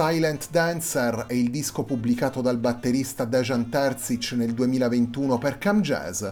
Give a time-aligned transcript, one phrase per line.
[0.00, 6.24] Silent Dancer è il disco pubblicato dal batterista Dejan Terzic nel 2021 per Cam Jazz.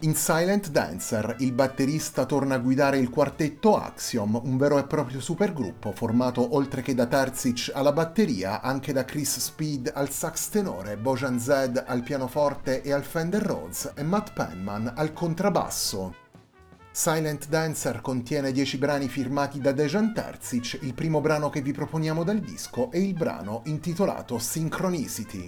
[0.00, 5.20] In Silent Dancer il batterista torna a guidare il quartetto Axiom, un vero e proprio
[5.20, 10.96] supergruppo formato oltre che da Terzic alla batteria anche da Chris Speed al sax tenore,
[10.96, 16.23] Bojan Zed al pianoforte e al Fender Rhodes e Matt Penman al contrabbasso.
[16.96, 22.22] Silent Dancer contiene 10 brani firmati da Dejan Terzic, il primo brano che vi proponiamo
[22.22, 25.44] dal disco è il brano intitolato Synchronicity.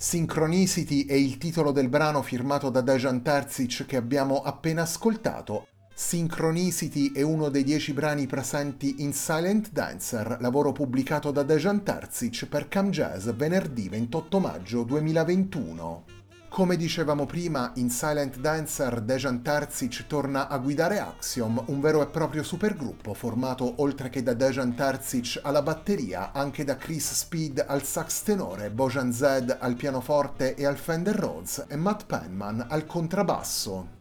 [0.00, 5.66] Synchronicity è il titolo del brano firmato da Dejan Terzic che abbiamo appena ascoltato.
[5.92, 12.46] Synchronicity è uno dei dieci brani presenti in Silent Dancer, lavoro pubblicato da Dejan Terzic
[12.46, 16.17] per Cam Jazz venerdì 28 maggio 2021.
[16.48, 22.06] Come dicevamo prima, in Silent Dancer Dejan Terzic torna a guidare Axiom, un vero e
[22.06, 27.84] proprio supergruppo formato oltre che da Dejan Terzic alla batteria anche da Chris Speed al
[27.84, 33.97] sax tenore, Bojan Zed al pianoforte e al Fender Rhodes e Matt Penman al contrabbasso.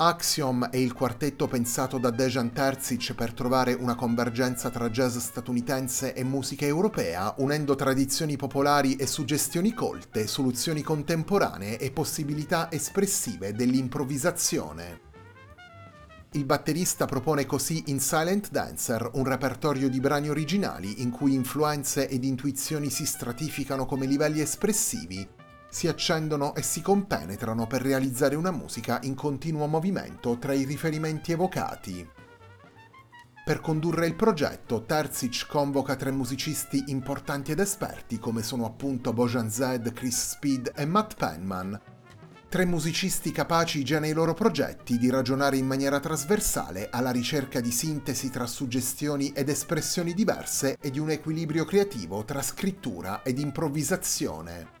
[0.00, 6.14] Axiom è il quartetto pensato da Dejan Terzic per trovare una convergenza tra jazz statunitense
[6.14, 15.00] e musica europea, unendo tradizioni popolari e suggestioni colte, soluzioni contemporanee e possibilità espressive dell'improvvisazione.
[16.32, 22.08] Il batterista propone così in Silent Dancer un repertorio di brani originali in cui influenze
[22.08, 25.28] ed intuizioni si stratificano come livelli espressivi,
[25.68, 31.32] si accendono e si compenetrano per realizzare una musica in continuo movimento tra i riferimenti
[31.32, 32.08] evocati.
[33.48, 39.50] Per condurre il progetto, Terzic convoca tre musicisti importanti ed esperti come sono appunto Bojan
[39.50, 41.80] Zed, Chris Speed e Matt Penman.
[42.46, 47.70] Tre musicisti capaci già nei loro progetti di ragionare in maniera trasversale alla ricerca di
[47.70, 54.77] sintesi tra suggestioni ed espressioni diverse e di un equilibrio creativo tra scrittura ed improvvisazione.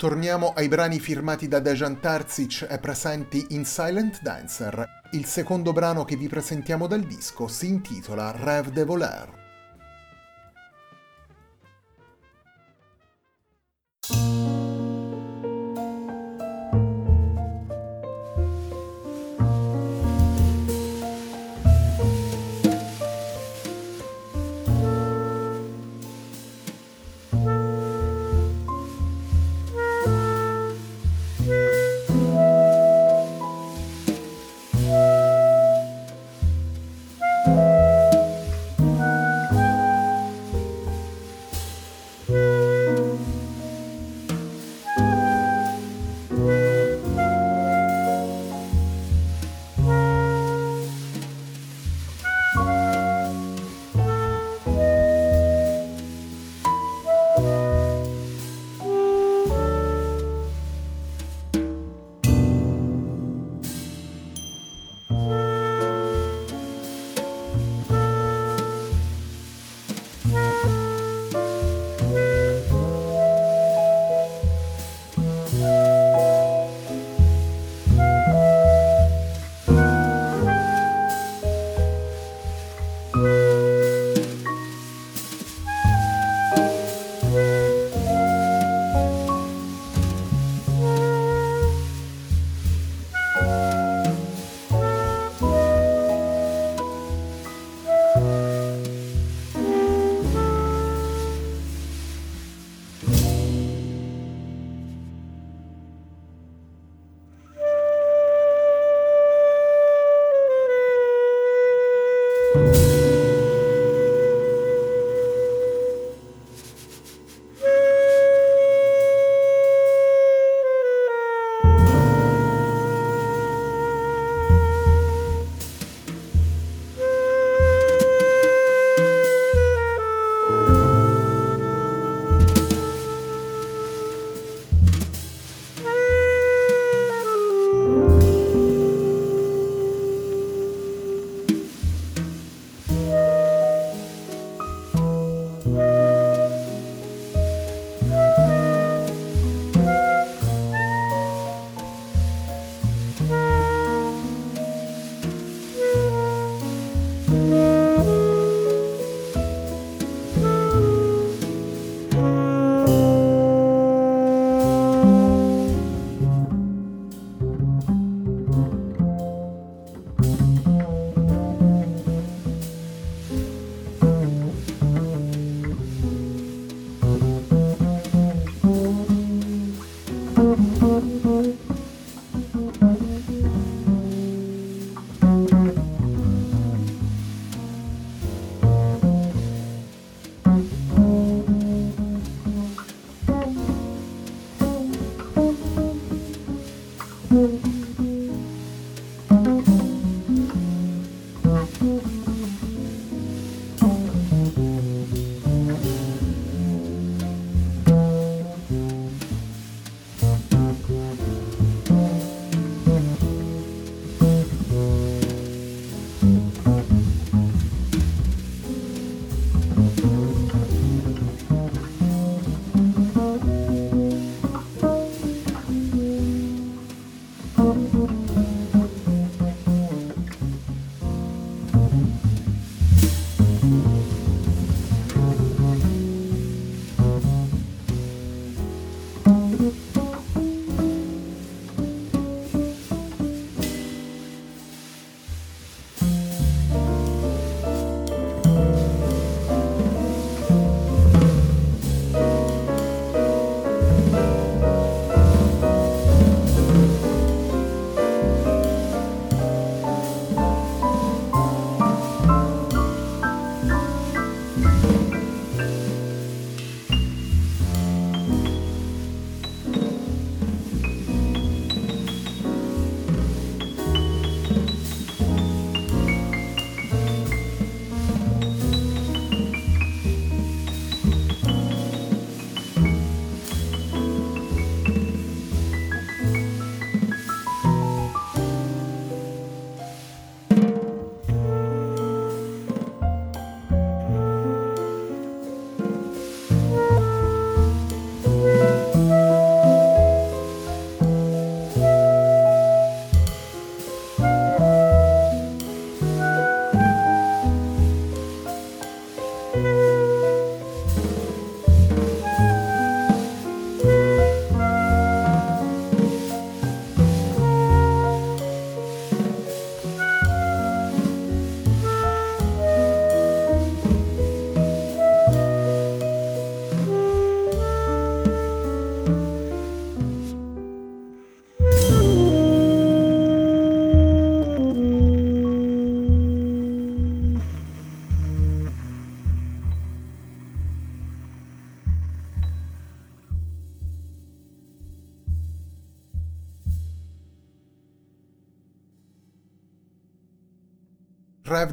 [0.00, 4.82] Torniamo ai brani firmati da Dejan Terzic e presenti in Silent Dancer.
[5.10, 9.39] Il secondo brano che vi presentiamo dal disco si intitola Rêve de Voler.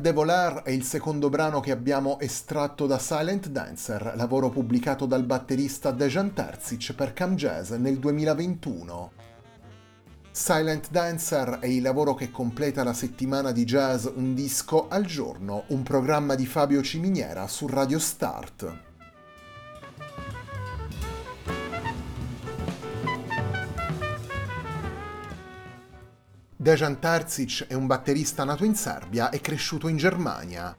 [0.08, 5.26] De Volar è il secondo brano che abbiamo estratto da Silent Dancer, lavoro pubblicato dal
[5.26, 9.12] batterista Dejan Terzic per Cam Jazz nel 2021.
[10.32, 15.66] Silent Dancer è il lavoro che completa la settimana di jazz Un disco al giorno,
[15.68, 18.87] un programma di Fabio Ciminiera su Radio Start.
[26.68, 30.76] Dejan Terzic è un batterista nato in Serbia e cresciuto in Germania.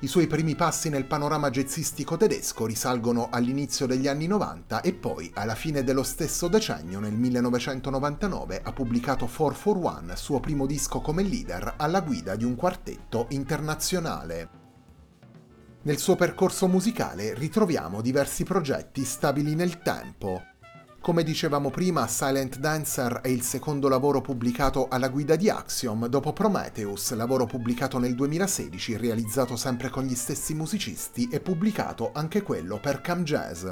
[0.00, 5.30] I suoi primi passi nel panorama jazzistico tedesco risalgono all'inizio degli anni 90 e poi,
[5.32, 11.72] alla fine dello stesso decennio, nel 1999, ha pubblicato 441, suo primo disco come leader,
[11.78, 14.48] alla guida di un quartetto internazionale.
[15.84, 20.42] Nel suo percorso musicale ritroviamo diversi progetti stabili nel tempo,
[21.00, 26.32] come dicevamo prima, Silent Dancer è il secondo lavoro pubblicato alla guida di Axiom dopo
[26.32, 32.78] Prometheus, lavoro pubblicato nel 2016, realizzato sempre con gli stessi musicisti e pubblicato anche quello
[32.78, 33.66] per Cam Jazz.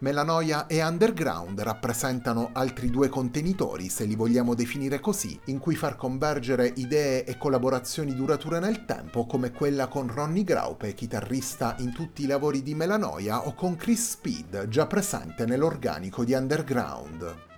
[0.00, 5.96] Melanoia e Underground rappresentano altri due contenitori, se li vogliamo definire così, in cui far
[5.96, 12.22] convergere idee e collaborazioni durature nel tempo come quella con Ronnie Graupe, chitarrista in tutti
[12.22, 17.49] i lavori di Melanoia, o con Chris Speed, già presente nell'organico di Underground.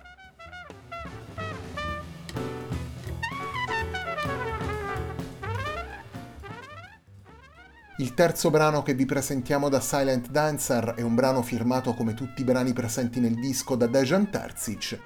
[8.03, 12.41] Il terzo brano che vi presentiamo da Silent Dancer è un brano firmato come tutti
[12.41, 14.99] i brani presenti nel disco da Dejan Terzic.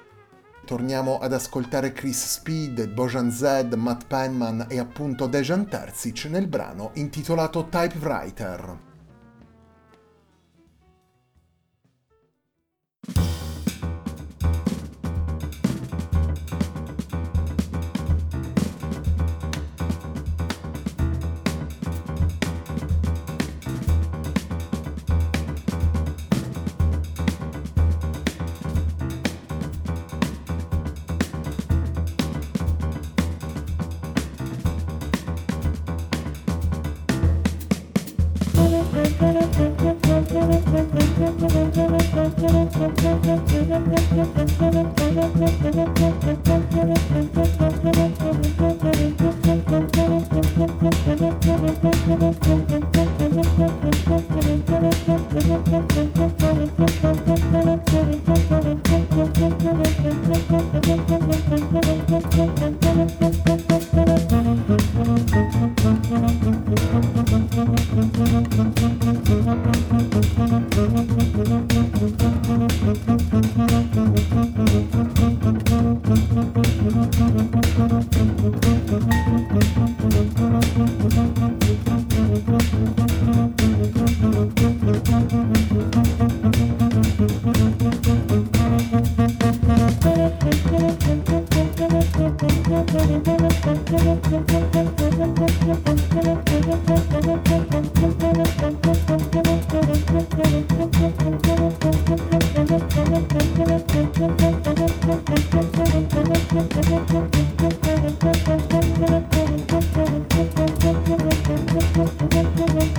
[0.64, 6.90] Torniamo ad ascoltare Chris Speed, Bojan Zed, Matt Penman e appunto Dejan Terzic nel brano
[6.94, 8.87] intitolato Typewriter.
[42.96, 44.30] Thank
[49.20, 49.27] you.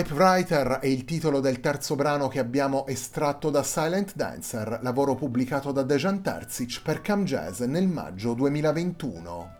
[0.00, 5.72] Typewriter è il titolo del terzo brano che abbiamo estratto da Silent Dancer, lavoro pubblicato
[5.72, 9.58] da Dejan Terzic per Cam Jazz nel maggio 2021.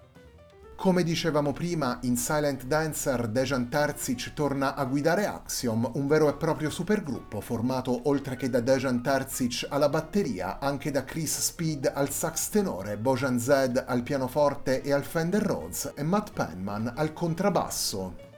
[0.76, 6.35] Come dicevamo prima, in Silent Dancer Dejan Terzic torna a guidare Axiom, un vero e
[6.37, 12.09] proprio supergruppo formato oltre che da Dejan Terzic alla batteria anche da Chris Speed al
[12.09, 18.29] sax tenore, Bojan Zed al pianoforte e al Fender Rhodes e Matt Penman al contrabbasso.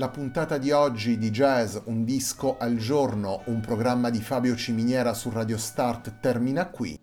[0.00, 5.12] La puntata di oggi di Jazz, un disco al giorno, un programma di Fabio Ciminiera
[5.12, 6.98] su Radio Start termina qui.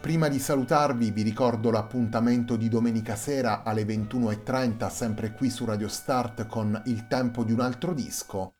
[0.00, 5.88] Prima di salutarvi vi ricordo l'appuntamento di domenica sera alle 21.30 sempre qui su Radio
[5.88, 8.54] Start con Il tempo di un altro disco.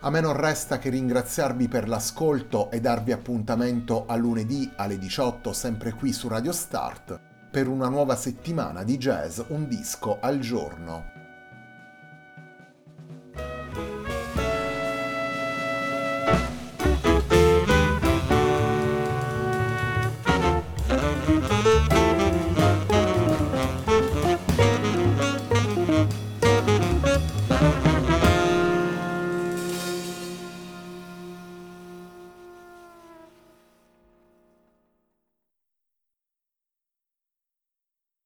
[0.00, 5.52] A me non resta che ringraziarvi per l'ascolto e darvi appuntamento a lunedì alle 18
[5.52, 7.20] sempre qui su Radio Start
[7.50, 11.19] per una nuova settimana di jazz, un disco al giorno.